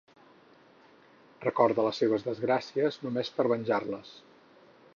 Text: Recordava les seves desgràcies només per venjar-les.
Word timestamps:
Recordava 1.43 1.85
les 1.87 2.01
seves 2.03 2.25
desgràcies 2.29 2.99
només 3.07 3.31
per 3.37 3.47
venjar-les. 3.53 4.15